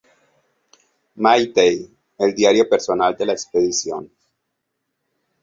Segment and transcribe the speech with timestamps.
[1.27, 1.77] Mattei
[2.17, 4.11] el diario personal de la expedición.